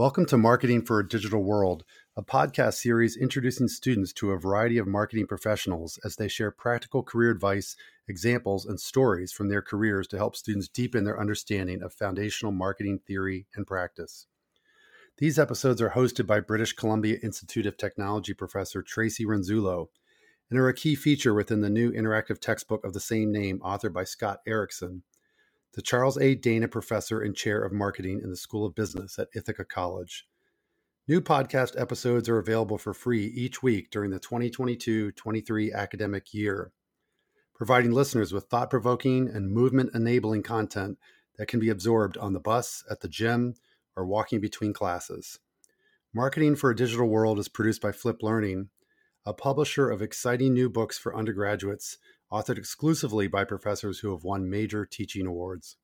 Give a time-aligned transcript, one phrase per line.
[0.00, 1.84] Welcome to Marketing for a Digital World,
[2.16, 7.02] a podcast series introducing students to a variety of marketing professionals as they share practical
[7.02, 7.76] career advice,
[8.08, 13.00] examples, and stories from their careers to help students deepen their understanding of foundational marketing
[13.06, 14.26] theory and practice.
[15.18, 19.88] These episodes are hosted by British Columbia Institute of Technology professor Tracey Renzullo
[20.48, 23.92] and are a key feature within the new interactive textbook of the same name, authored
[23.92, 25.02] by Scott Erickson
[25.74, 26.34] the Charles A.
[26.34, 30.26] Dana Professor and Chair of Marketing in the School of Business at Ithaca College.
[31.06, 36.72] New podcast episodes are available for free each week during the 2022 23 academic year,
[37.54, 40.98] providing listeners with thought provoking and movement enabling content
[41.38, 43.54] that can be absorbed on the bus, at the gym,
[43.96, 45.38] or walking between classes.
[46.12, 48.70] Marketing for a Digital World is produced by Flip Learning,
[49.26, 51.98] a publisher of exciting new books for undergraduates
[52.32, 55.76] authored exclusively by professors who have won major teaching awards.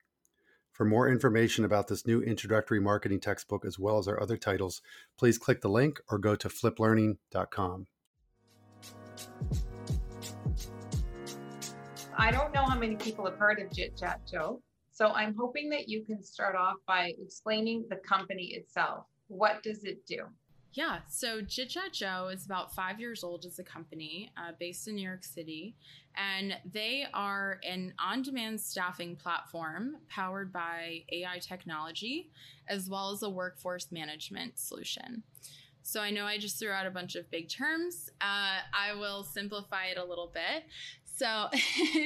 [0.72, 4.82] For more information about this new introductory marketing textbook, as well as our other titles,
[5.18, 7.86] please click the link or go to fliplearning.com.
[12.18, 15.68] I don't know how many people have heard of Jit Jat Joe, so I'm hoping
[15.70, 19.04] that you can start off by explaining the company itself.
[19.28, 20.24] What does it do?
[20.76, 24.96] Yeah, so Jit Joe is about five years old as a company uh, based in
[24.96, 25.74] New York City,
[26.14, 32.30] and they are an on demand staffing platform powered by AI technology
[32.68, 35.22] as well as a workforce management solution.
[35.82, 38.10] So I know I just threw out a bunch of big terms.
[38.20, 40.64] Uh, I will simplify it a little bit.
[41.06, 41.48] So,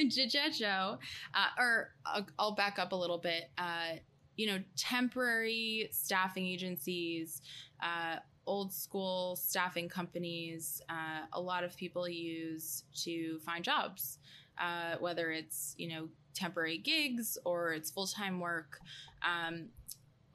[0.57, 0.97] Joe,
[1.33, 3.49] uh, or I'll, I'll, back up a little bit.
[3.57, 3.97] Uh,
[4.37, 7.41] you know, temporary staffing agencies,
[7.83, 8.17] uh,
[8.61, 14.19] old school staffing companies uh, a lot of people use to find jobs
[14.61, 18.79] uh, whether it's you know temporary gigs or it's full-time work.
[19.27, 19.69] Um,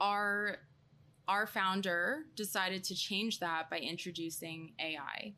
[0.01, 0.59] our
[1.29, 5.33] our founder decided to change that by introducing ai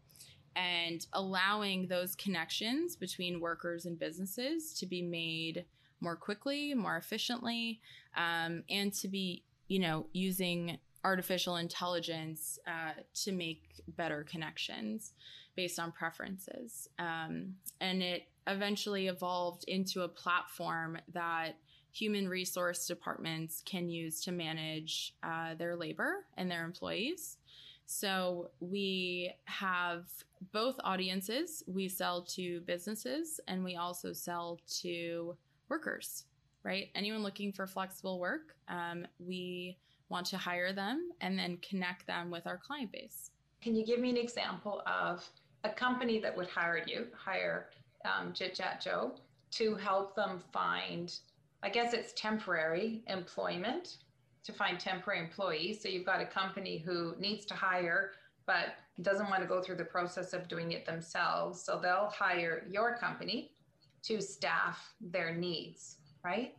[0.55, 5.65] and allowing those connections between workers and businesses to be made
[6.01, 7.81] more quickly more efficiently
[8.17, 15.13] um, and to be you know using artificial intelligence uh, to make better connections
[15.57, 16.89] based on preferences.
[16.99, 21.57] Um, and it eventually evolved into a platform that
[21.93, 27.39] human resource departments can use to manage uh, their labor and their employees.
[27.87, 30.05] So we have
[30.53, 31.63] both audiences.
[31.67, 35.37] We sell to businesses and we also sell to
[35.69, 36.25] workers,
[36.63, 36.89] right?
[36.95, 42.31] Anyone looking for flexible work, um, we want to hire them and then connect them
[42.31, 43.31] with our client base.
[43.61, 45.29] Can you give me an example of
[45.65, 47.69] a company that would hire you, hire
[48.05, 49.13] um, Jitjatjo
[49.51, 51.19] to help them find,
[51.63, 53.97] I guess it's temporary employment,
[54.45, 55.83] to find temporary employees.
[55.83, 58.13] So you've got a company who needs to hire,
[58.47, 61.61] but doesn't want to go through the process of doing it themselves.
[61.61, 63.53] So they'll hire your company
[64.05, 66.55] to staff their needs, right?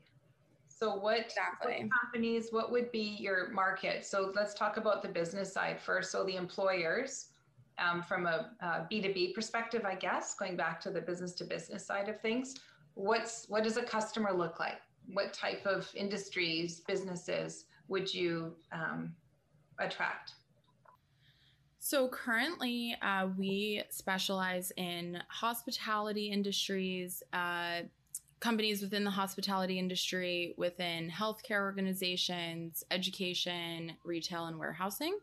[0.80, 1.82] So what, exactly.
[1.82, 4.06] what companies, what would be your market?
[4.06, 6.10] So let's talk about the business side first.
[6.10, 7.32] So the employers,
[7.78, 11.86] um, from a a B2B perspective, I guess, going back to the business to business
[11.86, 12.56] side of things,
[12.94, 14.80] what's what does a customer look like?
[15.12, 19.14] What type of industries, businesses would you um,
[19.80, 20.34] attract?
[21.80, 27.82] So currently, uh, we specialize in hospitality industries, uh,
[28.40, 35.18] companies within the hospitality industry, within healthcare organizations, education, retail, and warehousing.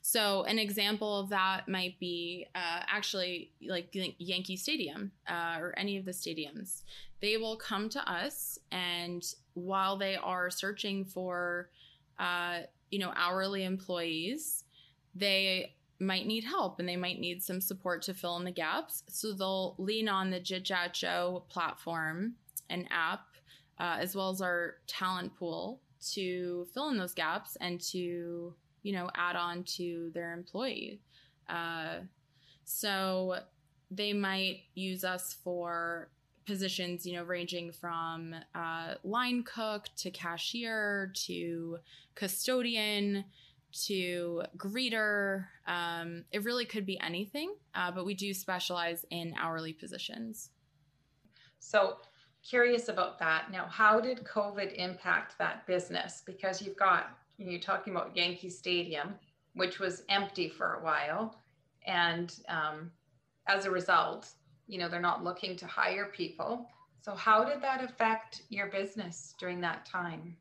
[0.00, 5.98] So, an example of that might be uh, actually like Yankee Stadium uh, or any
[5.98, 6.82] of the stadiums.
[7.20, 9.22] They will come to us, and
[9.54, 11.68] while they are searching for,
[12.18, 12.60] uh,
[12.90, 14.64] you know, hourly employees,
[15.14, 19.04] they might need help and they might need some support to fill in the gaps.
[19.08, 22.34] So they'll lean on the Jitjatjo platform
[22.72, 23.26] an app
[23.78, 25.80] uh, as well as our talent pool
[26.12, 31.00] to fill in those gaps and to you know add on to their employee.
[31.48, 31.98] Uh,
[32.64, 33.36] so
[33.90, 36.08] they might use us for
[36.44, 41.78] positions you know ranging from uh, line cook to cashier to
[42.14, 43.24] custodian
[43.72, 45.46] to greeter.
[45.66, 50.50] Um, it really could be anything uh, but we do specialize in hourly positions.
[51.58, 51.98] So
[52.42, 53.50] curious about that.
[53.50, 56.22] Now, how did COVID impact that business?
[56.24, 59.14] Because you've got, you're talking about Yankee Stadium,
[59.54, 61.36] which was empty for a while.
[61.86, 62.90] And um,
[63.48, 64.28] as a result,
[64.66, 66.66] you know, they're not looking to hire people.
[67.00, 70.36] So, how did that affect your business during that time?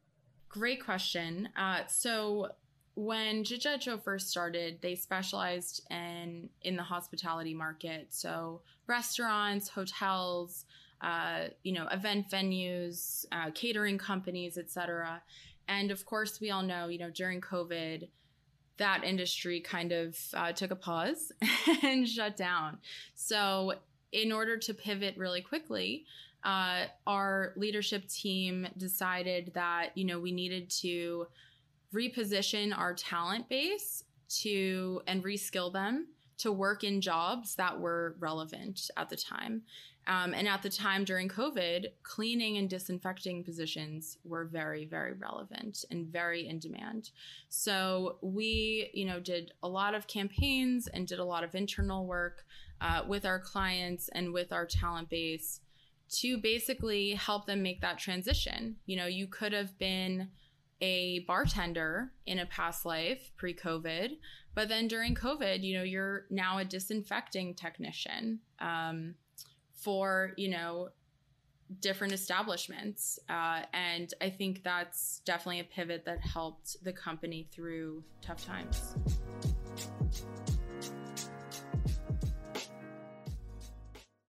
[0.47, 1.49] Great question.
[1.57, 2.49] Uh, so,
[2.95, 10.65] when Jitjatjo first started, they specialized in in the hospitality market, so restaurants, hotels,
[11.01, 15.21] uh, you know, event venues, uh, catering companies, etc.
[15.67, 18.07] And of course, we all know, you know, during COVID,
[18.77, 21.31] that industry kind of uh, took a pause
[21.83, 22.77] and shut down.
[23.15, 23.73] So,
[24.11, 26.05] in order to pivot really quickly,
[26.43, 31.27] uh, our leadership team decided that you know we needed to
[31.93, 36.07] reposition our talent base to and reskill them
[36.41, 39.63] to work in jobs that were relevant at the time.
[40.07, 45.85] Um, and at the time during COVID, cleaning and disinfecting positions were very, very relevant
[45.91, 47.11] and very in demand.
[47.49, 52.07] So we, you know, did a lot of campaigns and did a lot of internal
[52.07, 52.45] work
[52.81, 55.59] uh, with our clients and with our talent base
[56.09, 58.77] to basically help them make that transition.
[58.87, 60.29] You know, you could have been
[60.81, 64.17] a bartender in a past life pre COVID,
[64.53, 69.15] but then during COVID, you know, you're now a disinfecting technician um,
[69.75, 70.89] for, you know,
[71.79, 73.19] different establishments.
[73.29, 78.95] Uh, and I think that's definitely a pivot that helped the company through tough times.